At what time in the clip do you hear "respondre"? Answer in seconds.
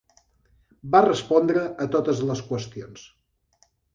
1.05-1.67